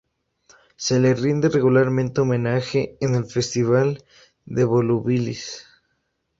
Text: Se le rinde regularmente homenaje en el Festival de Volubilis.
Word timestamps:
Se 0.77 0.99
le 0.99 1.13
rinde 1.13 1.47
regularmente 1.49 2.21
homenaje 2.21 2.97
en 3.01 3.13
el 3.13 3.25
Festival 3.25 4.03
de 4.47 4.63
Volubilis. 4.63 5.67